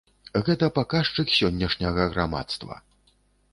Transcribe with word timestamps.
Гэта 0.45 0.69
паказчык 0.77 1.35
сённяшняга 1.39 2.09
грамадства. 2.17 2.83